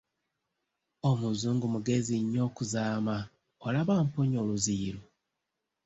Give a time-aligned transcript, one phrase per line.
[1.09, 3.17] Omuzungu mugezi nnyo okuzaama,
[3.65, 5.01] olaba amponya oluziyiro!